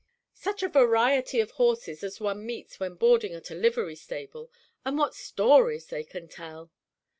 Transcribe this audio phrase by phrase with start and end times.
[0.33, 4.51] Such a variety of horses as one meets when boarding at a livery stable,
[4.83, 6.71] and what stories they can tell!